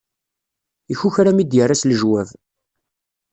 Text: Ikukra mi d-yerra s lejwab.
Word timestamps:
Ikukra 0.93 1.31
mi 1.33 1.43
d-yerra 1.45 1.75
s 1.81 1.83
lejwab. 1.89 2.29